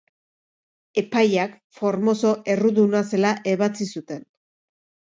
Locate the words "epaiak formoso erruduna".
1.01-3.05